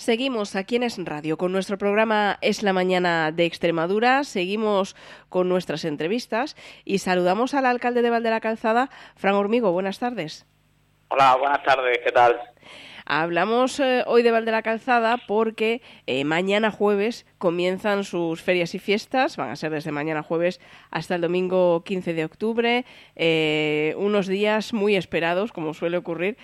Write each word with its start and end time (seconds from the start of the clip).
Seguimos 0.00 0.56
aquí 0.56 0.76
en 0.76 0.84
Es 0.84 0.96
Radio 1.04 1.36
con 1.36 1.52
nuestro 1.52 1.76
programa 1.76 2.38
Es 2.40 2.62
la 2.62 2.72
Mañana 2.72 3.32
de 3.32 3.44
Extremadura. 3.44 4.24
Seguimos 4.24 4.96
con 5.28 5.50
nuestras 5.50 5.84
entrevistas 5.84 6.56
y 6.86 7.00
saludamos 7.00 7.52
al 7.52 7.66
alcalde 7.66 8.00
de 8.00 8.08
Valde 8.08 8.30
la 8.30 8.40
Calzada, 8.40 8.88
Fran 9.14 9.34
Hormigo. 9.34 9.72
Buenas 9.72 9.98
tardes. 9.98 10.46
Hola, 11.08 11.36
buenas 11.36 11.62
tardes. 11.64 11.98
¿Qué 12.02 12.12
tal? 12.12 12.34
Hablamos 13.12 13.80
eh, 13.80 14.04
hoy 14.06 14.22
de 14.22 14.30
Valde 14.30 14.52
la 14.52 14.62
Calzada 14.62 15.18
porque 15.26 15.82
eh, 16.06 16.22
mañana 16.22 16.70
jueves 16.70 17.26
comienzan 17.38 18.04
sus 18.04 18.40
ferias 18.40 18.72
y 18.76 18.78
fiestas, 18.78 19.36
van 19.36 19.50
a 19.50 19.56
ser 19.56 19.72
desde 19.72 19.90
mañana 19.90 20.22
jueves 20.22 20.60
hasta 20.92 21.16
el 21.16 21.20
domingo 21.20 21.82
15 21.82 22.14
de 22.14 22.24
octubre, 22.24 22.84
eh, 23.16 23.94
unos 23.96 24.28
días 24.28 24.72
muy 24.72 24.94
esperados, 24.94 25.50
como 25.50 25.74
suele 25.74 25.96
ocurrir 25.96 26.36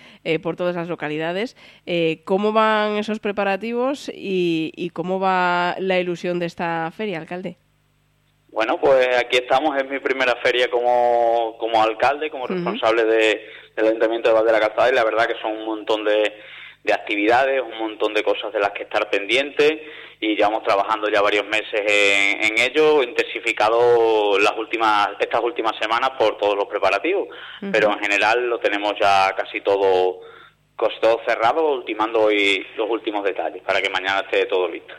por 0.43 0.57
todas 0.57 0.75
las 0.75 0.89
localidades. 0.89 1.55
¿Cómo 2.25 2.51
van 2.51 2.97
esos 2.97 3.19
preparativos 3.19 4.11
y, 4.13 4.91
cómo 4.93 5.21
va 5.21 5.75
la 5.79 5.99
ilusión 5.99 6.37
de 6.37 6.47
esta 6.47 6.91
feria, 6.91 7.17
alcalde? 7.17 7.55
Bueno, 8.49 8.77
pues 8.77 9.07
aquí 9.17 9.37
estamos, 9.37 9.77
es 9.77 9.89
mi 9.89 9.99
primera 9.99 10.35
feria 10.43 10.69
como, 10.69 11.55
como 11.59 11.81
alcalde, 11.81 12.29
como 12.29 12.45
responsable 12.45 13.05
de, 13.05 13.41
del 13.77 13.87
Ayuntamiento 13.87 14.27
de 14.27 14.35
Valde 14.35 14.51
la 14.51 14.59
Calzada 14.59 14.89
y 14.89 14.95
la 14.95 15.05
verdad 15.05 15.27
que 15.27 15.39
son 15.39 15.51
un 15.53 15.65
montón 15.65 16.03
de, 16.03 16.33
de 16.83 16.93
actividades, 16.93 17.61
un 17.61 17.77
montón 17.77 18.13
de 18.13 18.23
cosas 18.23 18.53
de 18.53 18.59
las 18.59 18.71
que 18.71 18.83
estar 18.83 19.09
pendientes 19.09 19.81
y 20.19 20.35
llevamos 20.35 20.63
trabajando 20.63 21.09
ya 21.09 21.21
varios 21.21 21.45
meses 21.45 21.81
en, 21.85 22.57
ello, 22.57 23.03
intensificado 23.03 24.39
las 24.39 24.57
últimas 24.57 25.09
estas 25.19 25.41
últimas 25.41 25.73
semanas 25.79 26.11
por 26.17 26.37
todos 26.37 26.55
los 26.55 26.65
preparativos, 26.65 27.27
pero 27.71 27.91
en 27.91 27.99
general 27.99 28.49
lo 28.49 28.59
tenemos 28.59 28.93
ya 28.99 29.33
casi 29.35 29.61
todo 29.61 30.21
todo 31.01 31.19
cerrado, 31.25 31.73
ultimando 31.73 32.21
hoy 32.21 32.65
los 32.77 32.89
últimos 32.89 33.23
detalles 33.23 33.63
para 33.63 33.81
que 33.81 33.89
mañana 33.89 34.21
esté 34.21 34.45
todo 34.45 34.69
listo. 34.69 34.93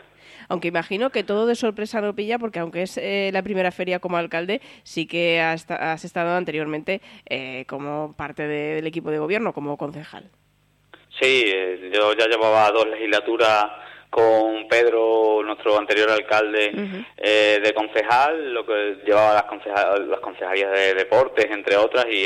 Aunque 0.49 0.67
imagino 0.67 1.11
que 1.11 1.23
todo 1.23 1.45
de 1.45 1.55
sorpresa 1.55 2.01
no 2.01 2.15
pilla, 2.15 2.39
porque 2.39 2.59
aunque 2.59 2.81
es 2.81 2.97
eh, 2.97 3.29
la 3.31 3.43
primera 3.43 3.71
feria 3.71 3.99
como 3.99 4.17
alcalde, 4.17 4.61
sí 4.83 5.05
que 5.05 5.39
has, 5.39 6.03
estado 6.03 6.35
anteriormente 6.35 7.01
eh, 7.27 7.65
como 7.67 8.13
parte 8.17 8.47
del 8.47 8.85
equipo 8.87 9.11
de 9.11 9.19
gobierno, 9.19 9.53
como 9.53 9.77
concejal. 9.77 10.29
Sí, 11.19 11.43
eh, 11.47 11.91
yo 11.93 12.13
ya 12.13 12.27
llevaba 12.27 12.71
dos 12.71 12.87
legislaturas 12.87 13.65
con 14.09 14.67
Pedro, 14.67 15.43
nuestro 15.43 15.77
anterior 15.77 16.09
alcalde 16.09 16.71
eh, 17.15 17.59
de 17.63 17.73
concejal, 17.73 18.53
lo 18.53 18.65
que 18.65 18.97
llevaba 19.05 19.33
las, 19.35 19.99
las 20.07 20.19
concejalías 20.19 20.71
de 20.71 20.95
deportes, 20.95 21.45
entre 21.51 21.77
otras, 21.77 22.05
y, 22.09 22.25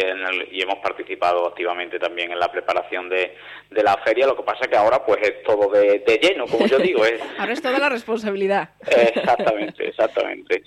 y 0.52 0.62
hemos 0.62 0.78
participado 0.80 1.46
activamente 1.46 2.00
también 2.00 2.32
en 2.32 2.40
la 2.40 2.50
preparación 2.50 3.10
de, 3.10 3.36
de, 3.70 3.84
la 3.84 3.98
feria. 3.98 4.28
Lo 4.28 4.38
que 4.38 4.44
pasa 4.44 4.68
que 4.68 4.78
ahora 4.78 5.06
pues 5.06 5.22
es 5.24 5.44
todo 5.44 5.70
de, 5.72 6.00
de 6.00 6.20
lleno, 6.22 6.46
como 6.48 6.68
yo 6.68 6.78
digo. 6.78 7.04
Es... 7.06 7.22
ahora 7.38 7.52
es 7.52 7.62
toda 7.62 7.80
la 7.80 7.90
responsabilidad. 7.90 8.70
exactamente, 8.88 9.90
exactamente. 9.90 10.64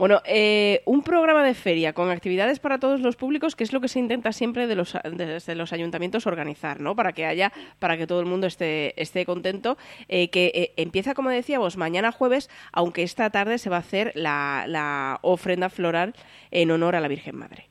Bueno, 0.00 0.22
eh, 0.24 0.80
un 0.86 1.02
programa 1.02 1.44
de 1.44 1.52
feria 1.52 1.92
con 1.92 2.08
actividades 2.08 2.58
para 2.58 2.78
todos 2.78 3.00
los 3.00 3.16
públicos, 3.16 3.54
que 3.54 3.64
es 3.64 3.74
lo 3.74 3.82
que 3.82 3.88
se 3.88 3.98
intenta 3.98 4.32
siempre 4.32 4.66
de 4.66 4.74
los, 4.74 4.96
desde 5.04 5.54
los 5.54 5.74
ayuntamientos 5.74 6.26
organizar, 6.26 6.80
¿no? 6.80 6.96
Para 6.96 7.12
que 7.12 7.26
haya, 7.26 7.52
para 7.78 7.98
que 7.98 8.06
todo 8.06 8.18
el 8.20 8.24
mundo 8.24 8.46
esté, 8.46 8.98
esté 8.98 9.26
contento. 9.26 9.76
Eh, 10.08 10.30
que 10.30 10.52
eh, 10.54 10.72
empieza, 10.78 11.12
como 11.12 11.28
decíamos, 11.28 11.76
mañana 11.76 12.12
jueves, 12.12 12.48
aunque 12.72 13.02
esta 13.02 13.28
tarde 13.28 13.58
se 13.58 13.68
va 13.68 13.76
a 13.76 13.80
hacer 13.80 14.12
la, 14.14 14.64
la 14.66 15.18
ofrenda 15.20 15.68
floral 15.68 16.14
en 16.50 16.70
honor 16.70 16.96
a 16.96 17.00
la 17.00 17.08
Virgen 17.08 17.36
Madre. 17.36 17.68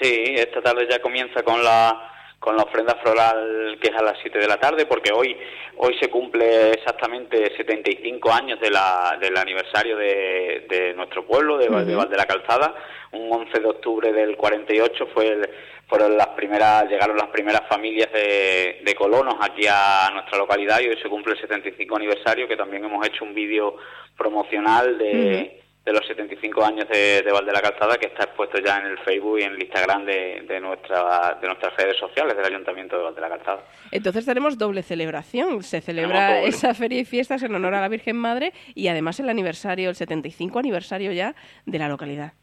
Sí, 0.00 0.24
esta 0.36 0.62
tarde 0.62 0.88
ya 0.90 1.02
comienza 1.02 1.42
con 1.42 1.62
la 1.62 2.09
con 2.40 2.56
la 2.56 2.62
ofrenda 2.62 2.96
floral 2.96 3.78
que 3.80 3.88
es 3.88 3.94
a 3.94 4.02
las 4.02 4.18
7 4.22 4.38
de 4.38 4.48
la 4.48 4.56
tarde, 4.56 4.86
porque 4.86 5.12
hoy 5.12 5.36
hoy 5.76 5.96
se 6.00 6.08
cumple 6.08 6.72
exactamente 6.72 7.54
75 7.56 8.32
años 8.32 8.58
de 8.60 8.70
la, 8.70 9.16
del 9.20 9.36
aniversario 9.36 9.96
de, 9.96 10.92
nuestro 10.96 11.26
pueblo, 11.26 11.58
de, 11.58 11.68
uh 11.68 12.06
de 12.08 12.16
la 12.16 12.26
Calzada. 12.26 12.74
Un 13.12 13.32
11 13.32 13.60
de 13.60 13.66
octubre 13.66 14.12
del 14.12 14.36
48 14.36 15.06
fue 15.14 15.50
fueron 15.86 16.16
las 16.16 16.28
primeras 16.28 16.88
llegaron 16.88 17.16
las 17.16 17.28
primeras 17.28 17.62
familias 17.68 18.12
de, 18.12 18.80
de, 18.84 18.94
colonos 18.94 19.34
aquí 19.40 19.66
a 19.68 20.08
nuestra 20.12 20.38
localidad 20.38 20.80
y 20.80 20.88
hoy 20.88 20.96
se 21.02 21.08
cumple 21.08 21.34
el 21.34 21.40
75 21.40 21.96
aniversario, 21.96 22.46
que 22.46 22.56
también 22.56 22.84
hemos 22.84 23.04
hecho 23.06 23.24
un 23.24 23.34
vídeo 23.34 23.76
promocional 24.16 24.96
de 24.98 25.60
de 25.84 25.92
los 25.92 26.06
75 26.06 26.64
años 26.64 26.88
de, 26.88 27.22
de 27.22 27.32
Valde 27.32 27.52
la 27.52 27.62
Calzada 27.62 27.96
que 27.96 28.08
está 28.08 28.24
expuesto 28.24 28.58
ya 28.58 28.78
en 28.78 28.86
el 28.86 28.98
Facebook 28.98 29.38
y 29.38 29.42
en 29.44 29.52
el 29.52 29.62
Instagram 29.62 30.04
de, 30.04 30.44
de, 30.46 30.60
nuestra, 30.60 31.38
de 31.40 31.46
nuestras 31.46 31.74
redes 31.76 31.96
sociales 31.98 32.36
del 32.36 32.44
Ayuntamiento 32.44 32.96
de 32.96 33.04
Valde 33.04 33.20
la 33.20 33.28
Calzada. 33.28 33.64
Entonces 33.90 34.26
tenemos 34.26 34.58
doble 34.58 34.82
celebración. 34.82 35.62
Se 35.62 35.80
celebra 35.80 36.42
esa 36.42 36.74
feria 36.74 37.00
y 37.00 37.04
fiestas 37.04 37.42
en 37.42 37.54
honor 37.54 37.74
a 37.74 37.80
la 37.80 37.88
Virgen 37.88 38.16
Madre 38.16 38.52
y 38.74 38.88
además 38.88 39.18
el 39.20 39.28
aniversario, 39.28 39.88
el 39.88 39.96
75 39.96 40.58
aniversario 40.58 41.12
ya 41.12 41.34
de 41.64 41.78
la 41.78 41.88
localidad. 41.88 42.34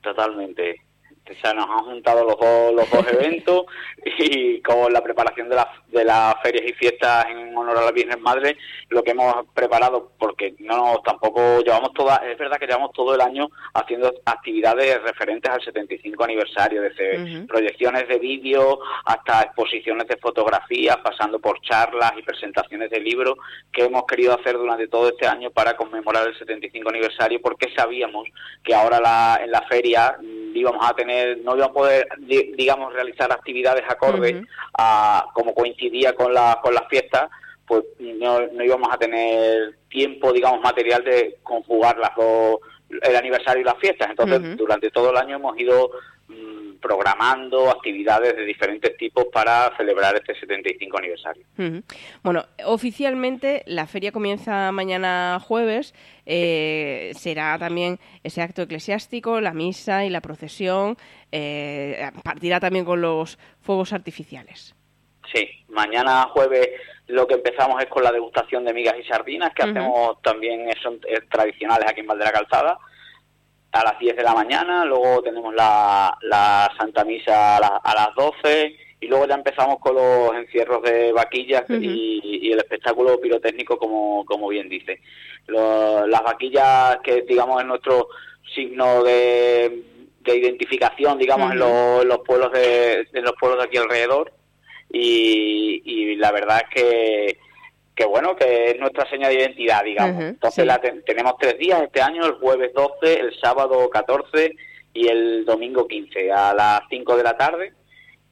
Totalmente. 0.00 0.87
O 1.30 1.40
sea, 1.40 1.52
nos 1.54 1.68
han 1.68 1.84
juntado 1.84 2.24
los 2.24 2.38
dos, 2.38 2.74
los 2.74 2.90
dos 2.90 3.06
eventos 3.12 3.66
y 4.18 4.60
con 4.62 4.92
la 4.92 5.02
preparación 5.02 5.48
de, 5.48 5.56
la, 5.56 5.68
de 5.88 6.04
las 6.04 6.34
ferias 6.42 6.64
y 6.66 6.72
fiestas 6.72 7.26
en 7.30 7.56
honor 7.56 7.78
a 7.78 7.84
la 7.84 7.92
Virgen 7.92 8.20
Madre, 8.20 8.56
lo 8.88 9.02
que 9.02 9.12
hemos 9.12 9.34
preparado, 9.54 10.12
porque 10.18 10.54
no 10.58 11.00
tampoco 11.04 11.60
llevamos 11.60 11.92
toda, 11.92 12.16
es 12.16 12.38
verdad 12.38 12.58
que 12.58 12.66
llevamos 12.66 12.92
todo 12.92 13.14
el 13.14 13.20
año 13.20 13.48
haciendo 13.74 14.12
actividades 14.24 15.02
referentes 15.02 15.50
al 15.50 15.62
75 15.62 16.24
aniversario, 16.24 16.82
desde 16.82 17.46
proyecciones 17.46 18.08
de 18.08 18.18
vídeo 18.18 18.80
hasta 19.04 19.42
exposiciones 19.42 20.06
de 20.08 20.16
fotografías, 20.16 20.96
pasando 20.98 21.38
por 21.38 21.60
charlas 21.60 22.12
y 22.16 22.22
presentaciones 22.22 22.90
de 22.90 23.00
libros 23.00 23.36
que 23.72 23.84
hemos 23.84 24.04
querido 24.06 24.34
hacer 24.34 24.56
durante 24.56 24.88
todo 24.88 25.08
este 25.08 25.26
año 25.26 25.50
para 25.50 25.76
conmemorar 25.76 26.26
el 26.26 26.38
75 26.38 26.88
aniversario, 26.88 27.40
porque 27.40 27.72
sabíamos 27.76 28.28
que 28.62 28.74
ahora 28.74 29.00
la, 29.00 29.40
en 29.42 29.50
la 29.50 29.62
feria 29.62 30.16
íbamos 30.54 30.84
a 30.84 30.94
tener, 30.94 31.17
no 31.44 31.56
íbamos 31.56 31.70
a 31.70 31.72
poder, 31.72 32.08
digamos, 32.18 32.92
realizar 32.92 33.32
actividades 33.32 33.84
acordes 33.88 34.42
a, 34.76 35.26
como 35.34 35.54
coincidía 35.54 36.14
con, 36.14 36.32
la, 36.32 36.58
con 36.62 36.74
las 36.74 36.86
fiestas, 36.88 37.30
pues 37.66 37.84
no, 37.98 38.46
no 38.46 38.64
íbamos 38.64 38.88
a 38.92 38.98
tener 38.98 39.76
tiempo, 39.88 40.32
digamos, 40.32 40.60
material 40.60 41.04
de 41.04 41.36
conjugar 41.42 41.98
las 41.98 42.14
dos, 42.16 42.60
el 42.88 43.16
aniversario 43.16 43.62
y 43.62 43.64
las 43.64 43.78
fiestas. 43.78 44.10
Entonces, 44.10 44.56
durante 44.56 44.90
todo 44.90 45.10
el 45.10 45.16
año 45.16 45.36
hemos 45.36 45.58
ido 45.58 45.90
programando 46.80 47.70
actividades 47.70 48.36
de 48.36 48.44
diferentes 48.44 48.96
tipos 48.96 49.26
para 49.32 49.74
celebrar 49.76 50.14
este 50.16 50.34
75 50.38 50.98
aniversario. 50.98 51.44
Bueno, 52.22 52.44
oficialmente 52.64 53.62
la 53.66 53.86
feria 53.86 54.12
comienza 54.12 54.72
mañana 54.72 55.38
jueves. 55.42 55.94
Eh, 56.26 57.12
será 57.14 57.58
también 57.58 57.98
ese 58.22 58.42
acto 58.42 58.62
eclesiástico, 58.62 59.40
la 59.40 59.52
misa 59.52 60.04
y 60.04 60.10
la 60.10 60.20
procesión. 60.20 60.96
Eh, 61.32 62.10
partirá 62.22 62.60
también 62.60 62.84
con 62.84 63.00
los 63.00 63.38
fuegos 63.60 63.92
artificiales. 63.92 64.74
Sí, 65.32 65.46
mañana 65.68 66.22
jueves 66.32 66.68
lo 67.08 67.26
que 67.26 67.34
empezamos 67.34 67.82
es 67.82 67.88
con 67.88 68.02
la 68.02 68.12
degustación 68.12 68.64
de 68.64 68.74
migas 68.74 68.94
y 68.98 69.04
sardinas, 69.04 69.52
que 69.54 69.62
hacemos 69.62 70.20
también, 70.22 70.68
son 70.82 71.00
tradicionales 71.30 71.88
aquí 71.88 72.00
en 72.00 72.06
Valdera 72.06 72.32
Calzada 72.32 72.78
a 73.72 73.84
las 73.84 73.98
10 73.98 74.16
de 74.16 74.22
la 74.22 74.34
mañana, 74.34 74.84
luego 74.84 75.22
tenemos 75.22 75.54
la, 75.54 76.16
la 76.22 76.70
Santa 76.78 77.04
Misa 77.04 77.56
a, 77.56 77.94
las 77.94 78.14
12 78.16 78.76
y 79.00 79.06
luego 79.06 79.26
ya 79.26 79.34
empezamos 79.34 79.78
con 79.78 79.94
los 79.94 80.34
encierros 80.34 80.82
de 80.82 81.12
vaquillas 81.12 81.64
y, 81.68 82.50
el 82.50 82.58
espectáculo 82.58 83.20
pirotécnico, 83.20 83.78
como, 83.78 84.24
como 84.24 84.48
bien 84.48 84.68
dice. 84.68 85.00
las 85.46 86.22
vaquillas, 86.22 86.98
que 87.04 87.22
digamos 87.22 87.60
es 87.60 87.66
nuestro 87.66 88.08
signo 88.54 89.02
de, 89.04 89.82
de 90.20 90.36
identificación, 90.36 91.18
digamos, 91.18 91.52
en, 91.52 91.58
los 91.58 92.18
pueblos 92.26 92.52
de, 92.52 93.06
en 93.12 93.24
los 93.24 93.34
pueblos 93.38 93.60
de 93.60 93.64
aquí 93.66 93.76
alrededor. 93.76 94.32
Y, 94.90 95.82
y 95.84 96.16
la 96.16 96.32
verdad 96.32 96.62
es 96.62 96.74
que 96.74 97.38
que 97.98 98.04
bueno, 98.04 98.36
que 98.36 98.70
es 98.70 98.78
nuestra 98.78 99.10
seña 99.10 99.26
de 99.26 99.34
identidad, 99.34 99.82
digamos. 99.82 100.22
Entonces 100.22 100.64
la 100.64 100.80
tenemos 100.80 101.34
tres 101.36 101.58
días 101.58 101.82
este 101.82 102.00
año, 102.00 102.24
el 102.24 102.34
jueves 102.34 102.72
12, 102.72 103.20
el 103.20 103.40
sábado 103.40 103.90
14 103.90 104.54
y 104.94 105.08
el 105.08 105.44
domingo 105.44 105.88
15, 105.88 106.30
a 106.30 106.54
las 106.54 106.82
5 106.88 107.16
de 107.16 107.22
la 107.24 107.36
tarde, 107.36 107.72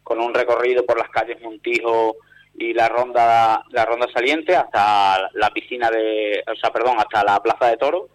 con 0.05 0.21
un 0.21 0.33
recorrido 0.33 0.87
por 0.87 0.99
las 0.99 1.11
calles 1.11 1.43
Montijo 1.43 2.15
y 2.55 2.75
la 2.75 2.89
ronda 2.89 3.65
la 3.71 3.85
ronda 3.85 4.07
saliente 4.15 4.55
hasta 4.55 5.29
la 5.35 5.51
piscina 5.51 5.91
de, 5.91 6.45
o 6.47 6.55
sea, 6.55 6.71
perdón, 6.71 6.99
hasta 7.01 7.25
la 7.25 7.43
plaza 7.43 7.67
de 7.67 7.77
Toro. 7.77 8.09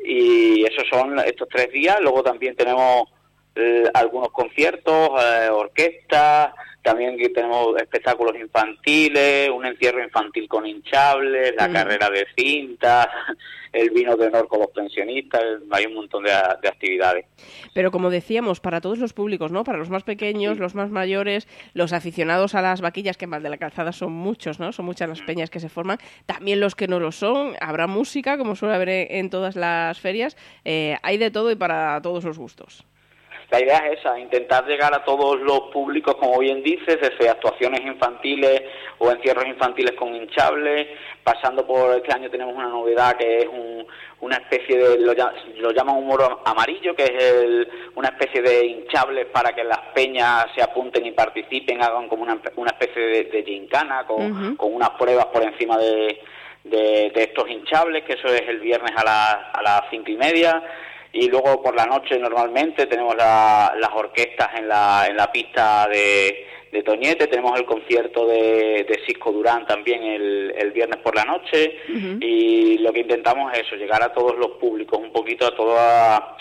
Y 0.00 0.64
esos 0.64 0.84
son 0.88 1.18
estos 1.18 1.48
tres 1.48 1.72
días. 1.72 1.98
Luego 2.00 2.22
también 2.22 2.54
tenemos 2.54 3.08
eh, 3.56 3.84
algunos 3.94 4.30
conciertos, 4.30 5.10
eh, 5.22 5.48
orquestas, 5.50 6.52
también 6.84 7.16
tenemos 7.32 7.74
espectáculos 7.78 8.36
infantiles, 8.36 9.48
un 9.48 9.64
encierro 9.64 10.04
infantil 10.04 10.46
con 10.46 10.66
hinchables, 10.66 11.54
la 11.56 11.68
mm. 11.68 11.72
carrera 11.72 12.10
de 12.10 12.26
cintas, 12.36 13.06
el 13.72 13.88
vino 13.88 14.16
de 14.16 14.26
honor 14.26 14.48
con 14.48 14.60
los 14.60 14.70
pensionistas, 14.70 15.42
hay 15.70 15.86
un 15.86 15.94
montón 15.94 16.24
de, 16.24 16.32
actividades. 16.32 17.24
Pero 17.72 17.90
como 17.90 18.10
decíamos, 18.10 18.60
para 18.60 18.82
todos 18.82 18.98
los 18.98 19.14
públicos, 19.14 19.50
¿no? 19.50 19.64
Para 19.64 19.78
los 19.78 19.88
más 19.88 20.02
pequeños, 20.02 20.58
los 20.58 20.74
más 20.74 20.90
mayores, 20.90 21.48
los 21.72 21.94
aficionados 21.94 22.54
a 22.54 22.60
las 22.60 22.82
vaquillas, 22.82 23.16
que 23.16 23.24
en 23.24 23.30
de 23.30 23.48
la 23.48 23.56
Calzada 23.56 23.92
son 23.92 24.12
muchos, 24.12 24.60
¿no? 24.60 24.70
Son 24.72 24.84
muchas 24.84 25.08
las 25.08 25.22
mm. 25.22 25.26
peñas 25.26 25.48
que 25.48 25.60
se 25.60 25.70
forman. 25.70 25.98
También 26.26 26.60
los 26.60 26.74
que 26.74 26.86
no 26.86 27.00
lo 27.00 27.12
son, 27.12 27.54
habrá 27.60 27.86
música, 27.86 28.36
como 28.36 28.56
suele 28.56 28.74
haber 28.74 28.90
en 28.90 29.30
todas 29.30 29.56
las 29.56 29.98
ferias. 29.98 30.36
Eh, 30.66 30.98
hay 31.02 31.16
de 31.16 31.30
todo 31.30 31.50
y 31.50 31.56
para 31.56 31.98
todos 32.02 32.24
los 32.24 32.36
gustos. 32.38 32.84
La 33.54 33.60
idea 33.60 33.86
es 33.86 34.00
esa, 34.00 34.18
intentar 34.18 34.66
llegar 34.66 34.92
a 34.92 35.04
todos 35.04 35.38
los 35.38 35.70
públicos, 35.72 36.16
como 36.16 36.40
bien 36.40 36.60
dices, 36.64 36.98
desde 37.00 37.28
actuaciones 37.30 37.82
infantiles 37.82 38.62
o 38.98 39.12
encierros 39.12 39.46
infantiles 39.46 39.92
con 39.92 40.12
hinchables, 40.12 40.88
pasando 41.22 41.64
por 41.64 41.94
este 41.94 42.12
año 42.12 42.28
tenemos 42.28 42.52
una 42.52 42.66
novedad 42.66 43.16
que 43.16 43.42
es 43.42 43.46
una 44.20 44.36
especie 44.38 44.76
de, 44.76 44.98
lo, 44.98 45.70
llaman 45.70 45.98
un 45.98 46.04
muro 46.04 46.42
amarillo, 46.44 46.96
que 46.96 47.04
es 47.04 47.68
una 47.94 48.08
especie 48.08 48.42
de 48.42 48.66
hinchables 48.66 49.26
para 49.26 49.52
que 49.54 49.62
las 49.62 49.78
peñas 49.94 50.46
se 50.56 50.60
apunten 50.60 51.06
y 51.06 51.12
participen, 51.12 51.80
hagan 51.80 52.08
como 52.08 52.24
una, 52.24 52.72
especie 52.72 53.02
de, 53.02 53.24
de 53.26 53.44
gincana 53.44 54.04
con, 54.04 54.56
con 54.56 54.74
unas 54.74 54.90
pruebas 54.98 55.26
por 55.26 55.44
encima 55.44 55.78
de, 55.78 56.20
de, 56.64 57.12
estos 57.14 57.48
hinchables, 57.48 58.02
que 58.02 58.14
eso 58.14 58.26
es 58.26 58.48
el 58.48 58.58
viernes 58.58 58.90
a, 58.96 59.52
a 59.52 59.62
las 59.62 59.82
cinco 59.90 60.10
y 60.10 60.16
media 60.16 60.60
y 61.14 61.28
luego 61.28 61.62
por 61.62 61.74
la 61.74 61.86
noche 61.86 62.18
normalmente 62.18 62.86
tenemos 62.86 63.16
las 63.16 63.90
orquestas 63.94 64.50
en 64.56 64.68
la, 64.68 65.06
en 65.08 65.16
la 65.16 65.30
pista 65.30 65.88
de, 65.88 66.46
de 66.72 66.82
Toñete, 66.82 67.28
tenemos 67.28 67.58
el 67.58 67.64
concierto 67.64 68.26
de, 68.26 68.84
de 68.88 69.00
Cisco 69.06 69.30
Durán 69.30 69.64
también 69.64 70.02
el, 70.02 70.52
el 70.56 70.72
viernes 70.72 70.98
por 70.98 71.14
la 71.14 71.24
noche 71.24 71.78
y 72.20 72.78
lo 72.78 72.92
que 72.92 73.00
intentamos 73.00 73.52
es 73.52 73.60
eso, 73.60 73.76
llegar 73.76 74.02
a 74.02 74.12
todos 74.12 74.36
los 74.36 74.52
públicos, 74.52 74.98
un 74.98 75.12
poquito 75.12 75.46
a 75.46 75.54
toda 75.54 76.36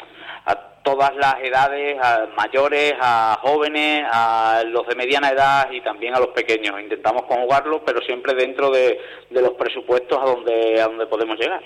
todas 0.83 1.15
las 1.15 1.35
edades, 1.41 1.97
a 2.01 2.27
mayores, 2.35 2.94
a 3.00 3.39
jóvenes, 3.41 4.06
a 4.12 4.63
los 4.65 4.85
de 4.88 4.95
mediana 4.95 5.30
edad 5.30 5.71
y 5.71 5.81
también 5.81 6.13
a 6.13 6.19
los 6.19 6.30
pequeños. 6.30 6.80
Intentamos 6.80 7.24
conjugarlos, 7.24 7.81
pero 7.85 8.01
siempre 8.01 8.33
dentro 8.33 8.69
de, 8.69 9.00
los 9.30 9.53
presupuestos 9.53 10.19
a 10.21 10.25
donde, 10.25 10.81
a 10.81 10.88
donde 10.88 11.07
podemos 11.07 11.39
llegar. 11.39 11.63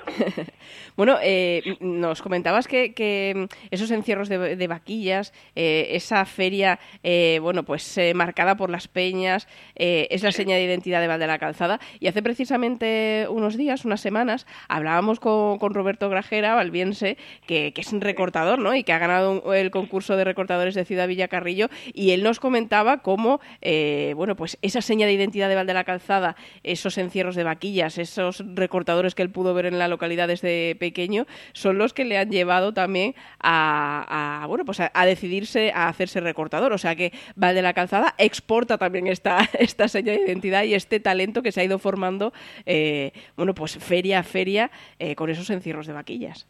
bueno, 0.96 1.18
eh, 1.22 1.78
nos 1.80 2.22
comentabas 2.22 2.68
que, 2.68 3.48
esos 3.72 3.92
encierros 3.92 4.30
de, 4.30 4.68
vaquillas, 4.68 5.34
eh, 5.56 5.88
esa 5.92 6.24
feria, 6.26 6.80
eh, 7.04 7.40
bueno, 7.42 7.64
pues 7.64 8.00
marcada 8.14 8.56
por 8.56 8.70
las 8.70 8.88
peñas, 8.88 9.48
es 9.76 10.24
la 10.24 10.32
seña 10.32 10.56
de 10.56 10.64
identidad 10.64 11.02
de 11.02 11.08
Val 11.08 11.20
de 11.20 11.28
la 11.28 11.40
Calzada. 11.40 11.80
Y 12.00 12.08
hace 12.08 12.22
precisamente 12.22 13.26
unos 13.30 13.58
días, 13.58 13.86
unas 13.86 14.02
semanas, 14.02 14.46
hablábamos 14.70 15.20
con, 15.20 15.58
Roberto 15.74 16.10
Grajera, 16.10 16.56
valviense, 16.56 17.18
que, 17.46 17.74
que 17.74 17.82
es 17.82 17.92
un 17.92 18.02
recortador, 18.02 18.60
¿no? 18.60 18.74
Y 18.74 18.84
que 18.84 18.94
ha 18.94 19.00
ganado 19.08 19.54
el 19.54 19.72
concurso 19.72 20.16
de 20.16 20.24
recortadores 20.24 20.76
de 20.76 20.86
Ciudad 20.86 21.08
Villacarrillo 21.08 21.70
y 21.94 22.12
él 22.12 22.24
nos 22.24 22.40
comentaba 22.40 23.00
cómo, 23.00 23.40
eh, 23.62 24.14
bueno, 24.16 24.36
pues 24.36 24.58
esa 24.62 24.82
seña 24.82 25.08
de 25.08 25.14
identidad 25.14 25.50
de 25.50 25.56
Val 25.56 25.68
de 25.68 25.74
la 25.74 25.84
Calzada, 25.84 26.36
esos 26.64 26.98
encierros 26.98 27.36
de 27.36 27.44
vaquillas, 27.44 27.98
esos 27.98 28.44
recortadores 28.54 29.16
que 29.16 29.24
él 29.24 29.30
pudo 29.30 29.54
ver 29.54 29.66
en 29.66 29.80
la 29.80 29.88
localidad 29.88 30.28
desde 30.28 30.76
pequeño, 30.76 31.26
son 31.54 31.78
los 31.78 31.94
que 31.94 32.06
le 32.06 32.18
han 32.18 32.30
llevado 32.30 32.74
también 32.74 33.16
a, 33.40 34.46
bueno, 34.48 34.66
pues 34.66 34.80
a, 34.80 35.06
decidirse 35.06 35.72
a 35.74 35.88
hacerse 35.88 36.20
recortador. 36.20 36.74
O 36.74 36.78
sea 36.78 36.96
que 36.96 37.14
Val 37.36 37.56
de 37.56 37.62
la 37.62 37.74
Calzada 37.74 38.16
exporta 38.18 38.78
también 38.78 39.08
esta, 39.08 39.50
esta 39.60 39.88
seña 39.88 40.14
de 40.14 40.24
identidad 40.26 40.64
y 40.64 40.74
este 40.74 41.00
talento 41.00 41.42
que 41.42 41.52
se 41.52 41.62
ha 41.62 41.64
ido 41.64 41.80
formando, 41.80 42.34
eh, 42.66 43.12
bueno, 43.36 43.54
pues 43.56 43.78
feria 43.78 44.20
a 44.20 44.24
feria 44.24 44.72
eh, 45.00 45.16
con 45.16 45.30
esos 45.30 45.50
encierros 45.50 45.88
de 45.88 45.94
vaquillas. 45.94 46.48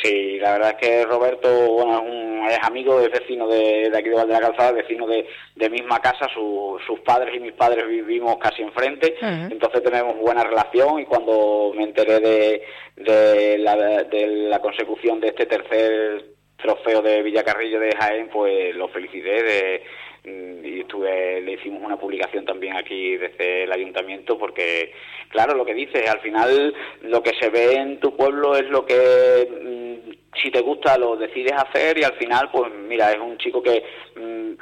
Sí, 0.00 0.38
la 0.38 0.52
verdad 0.52 0.70
es 0.70 0.88
que 0.88 1.04
Roberto 1.04 1.48
bueno, 1.72 2.48
es, 2.48 2.58
amigo, 2.62 3.00
es 3.00 3.10
vecino 3.10 3.46
de, 3.46 3.90
aquí 3.94 4.08
de 4.08 4.14
Valde 4.14 4.32
la 4.32 4.40
Calzada, 4.40 4.72
vecino 4.72 5.06
de, 5.06 5.26
de 5.54 5.70
misma 5.70 6.00
casa, 6.00 6.26
sus 6.32 7.00
padres 7.00 7.34
y 7.36 7.40
mis 7.40 7.52
padres 7.52 7.86
vivimos 7.86 8.36
casi 8.38 8.62
enfrente, 8.62 9.14
entonces 9.20 9.82
tenemos 9.82 10.16
buena 10.16 10.44
relación 10.44 10.98
y 10.98 11.04
cuando 11.04 11.72
me 11.76 11.84
enteré 11.84 12.20
de, 12.20 12.62
de, 12.96 13.58
la, 13.58 13.76
de 14.04 14.26
la 14.48 14.60
consecución 14.60 15.20
de 15.20 15.28
este 15.28 15.46
tercer 15.46 16.24
trofeo 16.56 17.02
de 17.02 17.22
Villacarrillo 17.22 17.78
de 17.78 17.94
Jaén, 17.94 18.28
pues 18.28 18.74
lo 18.74 18.88
felicité 18.88 19.42
de, 19.42 19.82
y 20.24 20.80
estuve, 20.80 21.40
le 21.40 21.54
hicimos 21.54 21.82
una 21.82 21.98
publicación 21.98 22.44
también 22.44 22.76
aquí 22.76 23.16
desde 23.16 23.64
el 23.64 23.72
ayuntamiento 23.72 24.38
porque, 24.38 24.92
claro, 25.28 25.54
lo 25.54 25.64
que 25.64 25.74
dices, 25.74 26.08
al 26.08 26.20
final 26.20 26.74
lo 27.02 27.22
que 27.22 27.32
se 27.40 27.50
ve 27.50 27.74
en 27.74 27.98
tu 27.98 28.16
pueblo 28.16 28.56
es 28.56 28.68
lo 28.68 28.86
que 28.86 29.48
mm, 29.50 30.12
si 30.40 30.50
te 30.50 30.60
gusta 30.60 30.96
lo 30.96 31.16
decides 31.16 31.54
hacer 31.54 31.98
y 31.98 32.04
al 32.04 32.14
final, 32.14 32.50
pues 32.52 32.72
mira, 32.72 33.10
es 33.10 33.18
un 33.18 33.36
chico 33.38 33.62
que 33.62 33.82
mm, 34.14 34.52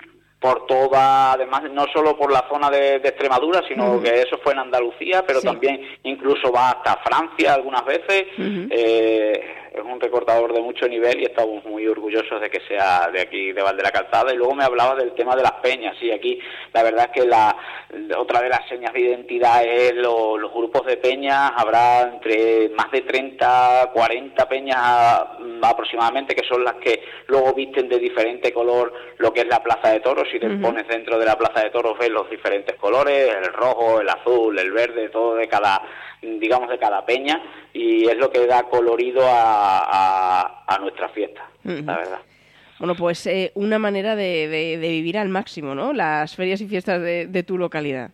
por 0.40 0.66
toda, 0.66 1.32
además, 1.32 1.64
no 1.70 1.84
solo 1.92 2.16
por 2.16 2.32
la 2.32 2.46
zona 2.48 2.70
de, 2.70 2.96
Extremadura, 2.96 3.62
sino 3.68 4.00
que 4.00 4.22
eso 4.22 4.38
fue 4.42 4.54
en 4.54 4.60
Andalucía, 4.60 5.22
pero 5.26 5.42
también 5.42 5.82
incluso 6.04 6.50
va 6.50 6.70
hasta 6.70 6.96
Francia 7.04 7.52
algunas 7.52 7.84
veces 7.84 8.24
es 9.72 9.84
un 9.84 10.00
recortador 10.00 10.52
de 10.52 10.60
mucho 10.60 10.88
nivel 10.88 11.20
y 11.20 11.24
estamos 11.24 11.64
muy 11.64 11.86
orgullosos 11.86 12.40
de 12.40 12.50
que 12.50 12.60
sea 12.66 13.08
de 13.12 13.20
aquí, 13.20 13.52
de 13.52 13.62
Val 13.62 13.76
de 13.76 13.84
la 13.84 13.92
Calzada. 13.92 14.32
Y 14.32 14.36
luego 14.36 14.54
me 14.54 14.64
hablaba 14.64 14.96
del 14.96 15.12
tema 15.12 15.36
de 15.36 15.42
las 15.42 15.52
peñas. 15.62 15.96
Y 16.02 16.10
aquí 16.10 16.40
la 16.72 16.82
verdad 16.82 17.10
es 17.10 17.22
que 17.22 17.28
la 17.28 17.56
otra 18.18 18.42
de 18.42 18.48
las 18.48 18.68
señas 18.68 18.92
de 18.92 19.00
identidad 19.00 19.64
es 19.64 19.94
los 19.94 20.52
grupos 20.52 20.86
de 20.86 20.96
peñas. 20.96 21.52
Habrá 21.54 22.02
entre 22.02 22.70
más 22.70 22.90
de 22.90 23.02
30, 23.02 23.90
40 23.92 24.48
peñas 24.48 25.22
mm, 25.38 25.64
aproximadamente, 25.64 26.34
que 26.34 26.46
son 26.48 26.64
las 26.64 26.74
que 26.74 27.04
luego 27.28 27.54
visten 27.54 27.88
de 27.88 27.98
diferente 27.98 28.52
color 28.52 28.92
lo 29.18 29.32
que 29.32 29.42
es 29.42 29.46
la 29.46 29.62
Plaza 29.62 29.90
de 29.92 30.00
Toros. 30.00 30.28
Si 30.32 30.40
te 30.40 30.50
pones 30.50 30.88
dentro 30.88 31.16
de 31.16 31.26
la 31.26 31.38
Plaza 31.38 31.62
de 31.62 31.70
Toros, 31.70 31.96
ves 31.96 32.10
los 32.10 32.28
diferentes 32.28 32.74
colores, 32.74 33.34
el 33.36 33.52
rojo, 33.52 34.00
el 34.00 34.08
azul, 34.08 34.58
el 34.58 34.72
verde, 34.72 35.10
todo 35.10 35.36
de 35.36 35.46
cada 35.46 35.80
digamos, 36.22 36.68
de 36.68 36.78
cada 36.78 37.04
peña 37.06 37.40
y 37.72 38.08
es 38.08 38.16
lo 38.16 38.30
que 38.30 38.46
da 38.46 38.64
colorido 38.64 39.22
a, 39.24 40.64
a, 40.66 40.78
nuestra 40.78 41.08
fiesta, 41.10 41.48
la 41.64 41.96
verdad. 41.96 42.18
Bueno, 42.78 42.94
pues 42.94 43.26
eh, 43.26 43.52
una 43.54 43.78
manera 43.78 44.16
de, 44.16 44.48
de, 44.48 44.76
vivir 44.78 45.18
al 45.18 45.28
máximo, 45.28 45.74
¿no? 45.74 45.92
Las 45.92 46.34
ferias 46.34 46.60
y 46.62 46.66
fiestas 46.66 47.02
de, 47.02 47.26
de 47.26 47.42
tu 47.42 47.58
localidad 47.58 48.10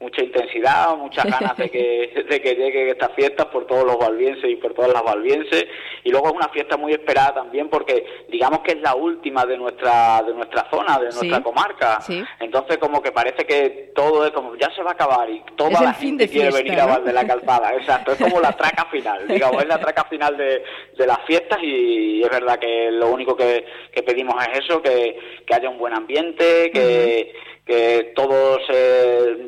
mucha 0.00 0.22
intensidad, 0.22 0.96
muchas 0.96 1.24
ganas 1.40 1.56
de 1.56 1.70
que, 1.70 2.24
de 2.28 2.40
que 2.40 2.54
lleguen 2.54 2.88
estas 2.88 3.12
fiestas 3.12 3.46
por 3.46 3.66
todos 3.66 3.84
los 3.84 3.98
valvienses 3.98 4.50
y 4.50 4.56
por 4.56 4.74
todas 4.74 4.92
las 4.92 5.02
valvienses. 5.02 5.66
Y 6.02 6.10
luego 6.10 6.28
es 6.28 6.34
una 6.34 6.48
fiesta 6.48 6.76
muy 6.76 6.92
esperada 6.92 7.34
también 7.34 7.68
porque 7.68 8.24
digamos 8.28 8.60
que 8.60 8.72
es 8.72 8.80
la 8.80 8.94
última 8.94 9.44
de 9.44 9.58
nuestra, 9.58 10.22
de 10.22 10.32
nuestra 10.32 10.68
zona, 10.70 10.98
de 10.98 11.10
nuestra 11.10 11.42
comarca. 11.42 11.98
Entonces 12.40 12.78
como 12.78 13.02
que 13.02 13.12
parece 13.12 13.44
que 13.44 13.92
todo 13.94 14.24
es 14.24 14.32
como 14.32 14.56
ya 14.56 14.74
se 14.74 14.82
va 14.82 14.90
a 14.90 14.94
acabar 14.94 15.28
y 15.28 15.42
toda 15.56 15.82
la 15.82 15.92
gente 15.92 16.28
quiere 16.28 16.50
venir 16.50 16.80
a 16.80 16.86
Val 16.86 17.04
de 17.04 17.12
la 17.12 17.26
Calzada. 17.26 17.74
Exacto, 17.80 18.12
es 18.12 18.18
como 18.18 18.40
la 18.40 18.52
traca 18.52 18.86
final, 18.86 19.28
digamos, 19.28 19.62
es 19.62 19.68
la 19.68 19.78
traca 19.78 20.04
final 20.04 20.36
de, 20.36 20.64
de 20.96 21.06
las 21.06 21.20
fiestas 21.26 21.58
y 21.62 22.22
es 22.22 22.30
verdad 22.30 22.58
que 22.58 22.90
lo 22.90 23.10
único 23.10 23.36
que, 23.36 23.64
que 23.92 24.02
pedimos 24.02 24.34
es 24.48 24.64
eso, 24.64 24.80
que, 24.80 25.18
que 25.46 25.54
haya 25.54 25.68
un 25.68 25.78
buen 25.78 25.92
ambiente, 25.92 26.70
que 26.72 27.32
que 27.70 28.12
todo, 28.16 28.58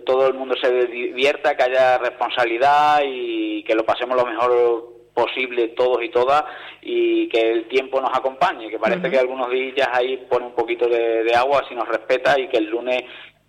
todo 0.07 0.29
el 0.29 0.35
mundo 0.35 0.55
se 0.62 0.71
divierta, 0.87 1.57
que 1.57 1.64
haya 1.64 1.99
responsabilidad 1.99 3.00
y 3.05 3.64
que 3.64 3.75
lo 3.75 3.85
pasemos 3.85 4.17
lo 4.17 4.25
mejor 4.25 4.93
posible 5.12 5.69
todos 5.69 6.05
y 6.05 6.09
todas 6.09 6.45
y 6.83 7.29
que 7.29 7.50
el 7.50 7.69
tiempo 7.69 8.00
nos 8.00 8.17
acompañe, 8.17 8.71
que 8.71 8.79
parece 8.79 9.11
que 9.11 9.19
algunos 9.19 9.50
días 9.50 9.88
ahí 9.93 10.19
pone 10.31 10.47
un 10.47 10.55
poquito 10.55 10.87
de, 10.87 11.25
de, 11.25 11.35
agua 11.35 11.64
si 11.69 11.75
nos 11.75 11.88
respeta 11.88 12.38
y 12.38 12.49
que 12.49 12.59
el 12.59 12.67
lunes 12.67 13.02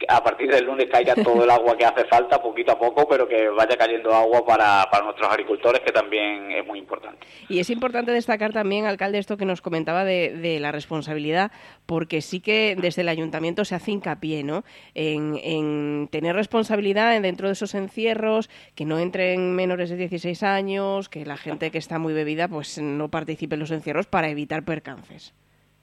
a 0.07 0.23
partir 0.23 0.49
del 0.49 0.65
lunes 0.65 0.87
caiga 0.91 1.15
todo 1.15 1.43
el 1.43 1.49
agua 1.49 1.77
que 1.77 1.85
hace 1.85 2.05
falta, 2.05 2.41
poquito 2.41 2.71
a 2.71 2.79
poco, 2.79 3.07
pero 3.07 3.27
que 3.27 3.49
vaya 3.49 3.77
cayendo 3.77 4.13
agua 4.13 4.45
para, 4.45 4.87
para 4.91 5.05
nuestros 5.05 5.29
agricultores, 5.29 5.81
que 5.81 5.91
también 5.91 6.51
es 6.51 6.65
muy 6.65 6.79
importante. 6.79 7.25
Y 7.49 7.59
es 7.59 7.69
importante 7.69 8.11
destacar 8.11 8.53
también, 8.53 8.85
alcalde, 8.85 9.17
esto 9.17 9.37
que 9.37 9.45
nos 9.45 9.61
comentaba 9.61 10.03
de, 10.03 10.35
de 10.35 10.59
la 10.59 10.71
responsabilidad, 10.71 11.51
porque 11.85 12.21
sí 12.21 12.39
que 12.39 12.75
desde 12.79 13.01
el 13.01 13.09
ayuntamiento 13.09 13.65
se 13.65 13.75
hace 13.75 13.91
hincapié 13.91 14.43
¿no? 14.43 14.63
en, 14.93 15.39
en 15.43 16.07
tener 16.11 16.35
responsabilidad 16.35 17.19
dentro 17.21 17.47
de 17.47 17.53
esos 17.53 17.75
encierros, 17.75 18.49
que 18.75 18.85
no 18.85 18.99
entren 18.99 19.55
menores 19.55 19.89
de 19.89 19.97
16 19.97 20.43
años, 20.43 21.09
que 21.09 21.25
la 21.25 21.37
gente 21.37 21.71
que 21.71 21.77
está 21.77 21.99
muy 21.99 22.13
bebida 22.13 22.47
pues 22.47 22.77
no 22.79 23.09
participe 23.09 23.55
en 23.55 23.59
los 23.59 23.71
encierros 23.71 24.07
para 24.07 24.29
evitar 24.29 24.63
percances. 24.63 25.33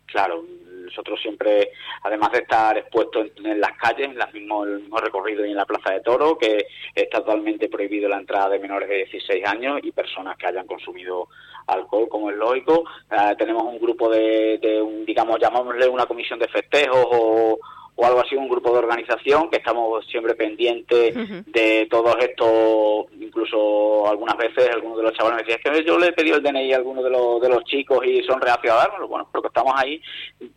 Claro, 0.07 0.45
nosotros 0.91 1.21
siempre, 1.21 1.71
además 2.03 2.33
de 2.33 2.41
estar 2.41 2.77
expuestos 2.77 3.29
en, 3.37 3.61
las 3.61 3.73
calles, 3.79 4.09
en 4.09 4.19
las 4.19 4.33
mismos, 4.35 4.67
el 4.67 4.81
mismo 4.81 4.99
recorrido 4.99 5.47
y 5.47 5.51
en 5.51 5.57
la 5.57 5.65
Plaza 5.65 5.93
de 5.93 6.01
Toro, 6.01 6.37
que 6.37 6.67
está 6.95 7.21
totalmente 7.21 7.69
prohibido 7.69 8.09
la 8.09 8.19
entrada 8.19 8.51
de 8.51 8.59
menores 8.59 8.89
de 8.89 8.97
16 8.97 9.47
años 9.47 9.81
y 9.83 9.93
personas 9.93 10.37
que 10.37 10.47
hayan 10.47 10.67
consumido 10.67 11.29
alcohol, 11.67 12.09
como 12.09 12.31
es 12.31 12.37
lógico. 12.37 12.85
Eh, 13.11 13.35
tenemos 13.39 13.65
un 13.65 13.79
grupo 13.79 14.11
de, 14.11 14.59
de 14.59 14.83
un, 14.83 15.05
digamos, 15.05 15.39
llamámosle 15.41 15.89
una 15.89 16.07
comisión 16.07 16.39
de 16.39 16.49
festejos 16.49 17.07
o 17.11 17.59
o 18.01 18.07
algo 18.07 18.21
así, 18.21 18.35
un 18.35 18.49
grupo 18.49 18.73
de 18.73 18.79
organización 18.79 19.51
que 19.51 19.59
estamos 19.59 20.07
siempre 20.07 20.35
pendientes 20.35 21.15
de 21.47 21.87
todos 21.91 22.17
estos, 22.19 23.07
incluso 23.21 24.09
algunas 24.09 24.39
veces 24.39 24.71
algunos 24.71 24.97
de 24.97 25.03
los 25.03 25.13
chavales 25.13 25.37
me 25.37 25.53
decían, 25.53 25.75
que 25.75 25.85
yo 25.85 25.99
le 25.99 26.07
he 26.07 26.13
pedido 26.13 26.37
el 26.39 26.43
DNI 26.43 26.73
a 26.73 26.77
algunos 26.77 27.05
de 27.05 27.11
los, 27.11 27.43
de 27.43 27.51
los 27.51 27.63
chicos 27.65 27.99
y 28.07 28.23
son 28.23 28.41
reacios 28.41 28.73
a 28.73 28.79
dármelo, 28.79 29.07
bueno, 29.07 29.29
porque 29.31 29.49
estamos 29.49 29.75
ahí 29.77 30.01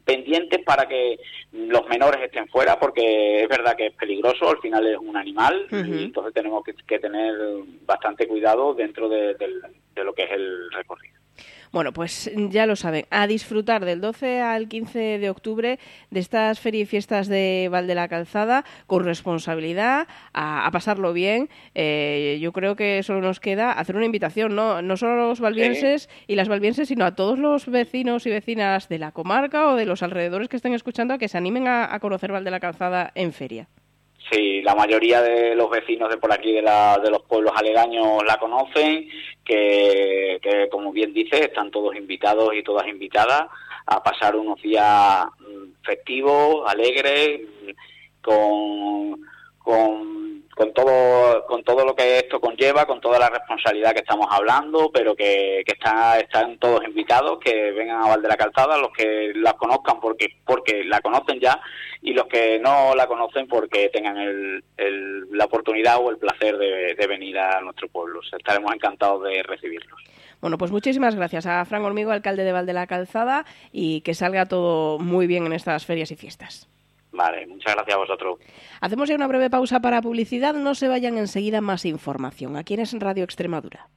pendientes 0.05 0.63
para 0.63 0.87
que 0.87 1.19
los 1.51 1.85
menores 1.89 2.21
estén 2.21 2.47
fuera, 2.47 2.79
porque 2.79 3.43
es 3.43 3.49
verdad 3.49 3.75
que 3.75 3.87
es 3.87 3.93
peligroso, 3.93 4.49
al 4.49 4.59
final 4.59 4.87
es 4.87 4.97
un 4.97 5.17
animal, 5.17 5.67
y 5.69 6.03
entonces 6.05 6.33
tenemos 6.33 6.63
que, 6.63 6.99
tener 6.99 7.35
bastante 7.85 8.25
cuidado 8.25 8.73
dentro 8.73 9.09
de 9.09 9.35
lo 9.97 10.13
que 10.13 10.23
es 10.23 10.31
el 10.31 10.71
recorrido. 10.71 11.22
Bueno, 11.73 11.91
pues 11.91 12.31
ya 12.51 12.67
lo 12.67 12.75
saben, 12.75 13.07
a 13.09 13.25
disfrutar 13.25 13.83
del 13.83 13.99
12 13.99 14.41
al 14.41 14.67
15 14.67 15.17
de 15.17 15.29
octubre 15.31 15.79
de 16.11 16.19
estas 16.19 16.59
ferias 16.59 16.83
y 16.83 16.85
fiestas 16.85 17.27
de 17.27 17.67
Val 17.71 17.87
de 17.87 17.95
la 17.95 18.07
Calzada 18.07 18.63
con 18.85 19.03
responsabilidad, 19.03 20.07
a, 20.33 20.69
pasarlo 20.71 21.13
bien. 21.13 21.49
Eh, 21.73 22.37
yo 22.39 22.51
creo 22.51 22.75
que 22.75 23.01
solo 23.01 23.21
nos 23.21 23.39
queda 23.39 23.71
hacer 23.71 23.95
una 23.95 24.05
invitación, 24.05 24.55
no, 24.55 24.83
no 24.83 24.97
solo 24.97 25.13
a 25.13 25.27
los 25.29 25.39
valbienses 25.39 26.09
y 26.27 26.35
las 26.35 26.47
valbienses, 26.47 26.89
sino 26.89 27.05
a 27.05 27.15
todos 27.15 27.39
los 27.39 27.65
vecinos 27.65 28.27
y 28.27 28.29
vecinas 28.29 28.87
de 28.87 28.99
la 28.99 29.11
comarca 29.11 29.69
o 29.69 29.75
de 29.75 29.87
los 29.87 30.03
alrededores 30.03 30.49
que 30.49 30.57
estén 30.57 30.75
escuchando 30.75 31.15
a 31.15 31.17
que 31.17 31.27
se 31.27 31.39
animen 31.39 31.67
a 31.67 31.99
conocer 31.99 32.31
Val 32.31 32.43
de 32.43 32.51
la 32.51 32.59
Calzada 32.59 33.11
en 33.15 33.33
feria. 33.33 33.67
Sí, 34.31 34.61
la 34.61 34.73
mayoría 34.73 35.21
de 35.21 35.53
los 35.55 35.69
vecinos 35.69 36.09
de 36.09 36.17
por 36.17 36.31
aquí, 36.31 36.53
de, 36.53 36.61
la, 36.61 36.97
de 36.97 37.11
los 37.11 37.23
pueblos 37.23 37.51
aledaños, 37.55 38.23
la 38.25 38.37
conocen, 38.37 39.07
que, 39.43 40.39
como 40.71 40.91
bien 40.91 41.13
dice, 41.13 41.43
están 41.43 41.71
todos 41.71 41.95
invitados 41.95 42.53
y 42.55 42.63
todas 42.63 42.87
invitadas 42.87 43.43
a 43.85 44.01
pasar 44.01 44.35
unos 44.35 44.61
días 44.61 45.25
mm, 45.39 45.83
festivos, 45.83 46.63
alegres, 46.67 47.41
con, 48.21 49.19
con 49.59 50.22
con 50.55 50.73
todo 50.73 51.45
con 51.45 51.63
todo 51.63 51.85
lo 51.85 51.95
que 51.95 52.17
esto 52.17 52.39
conlleva, 52.39 52.85
con 52.85 53.01
toda 53.01 53.19
la 53.19 53.29
responsabilidad 53.29 53.93
que 53.93 53.99
estamos 53.99 54.27
hablando, 54.29 54.91
pero 54.93 55.15
que, 55.15 55.63
que 55.65 55.73
están 55.73 56.57
todos 56.57 56.83
invitados, 56.85 57.39
que 57.39 57.71
vengan 57.71 58.01
a 58.01 58.07
Val 58.07 58.21
de 58.21 58.27
la 58.27 58.37
Calzada, 58.37 58.77
los 58.77 58.91
que 58.91 59.33
la 59.35 59.53
conozcan 59.53 59.99
porque 59.99 60.27
porque 60.45 60.83
la 60.83 61.01
conocen 61.01 61.39
ya 61.39 61.59
y 62.01 62.13
los 62.13 62.25
que 62.27 62.59
no 62.59 62.95
la 62.95 63.07
conocen 63.07 63.47
porque 63.47 63.89
tengan 63.89 64.17
el, 64.17 64.63
la 65.31 65.45
oportunidad 65.45 65.97
o 65.99 66.09
el 66.09 66.17
placer 66.17 66.57
de, 66.57 66.95
de 66.95 67.07
venir 67.07 67.37
a 67.39 67.61
nuestro 67.61 67.87
pueblo. 67.87 68.21
Estaremos 68.31 68.73
encantados 68.73 69.23
de 69.23 69.41
recibirlos. 69.43 69.99
Bueno, 70.41 70.57
pues 70.57 70.71
muchísimas 70.71 71.15
gracias 71.15 71.45
a 71.45 71.63
Fran 71.63 71.85
Hormigo, 71.85 72.11
alcalde 72.11 72.43
de 72.43 72.51
Val 72.51 72.65
de 72.65 72.73
la 72.73 72.85
Calzada, 72.85 73.45
y 73.71 74.01
que 74.01 74.13
salga 74.13 74.45
todo 74.45 74.99
muy 74.99 75.25
bien 75.25 75.45
en 75.45 75.53
estas 75.53 75.85
ferias 75.85 76.11
y 76.11 76.17
fiestas. 76.17 76.67
Vale, 77.13 77.45
muchas 77.45 77.75
gracias 77.75 77.95
a 77.95 77.99
vosotros. 77.99 78.39
Hacemos 78.81 79.07
ya 79.07 79.15
una 79.15 79.27
breve 79.27 79.49
pausa 79.49 79.79
para 79.79 80.01
publicidad. 80.01 80.55
No 80.55 80.73
se 80.73 80.87
vayan 80.87 81.17
enseguida 81.17 81.61
más 81.61 81.85
información. 81.85 82.57
Aquí 82.57 82.73
en 82.73 82.99
Radio 82.99 83.23
Extremadura. 83.23 83.87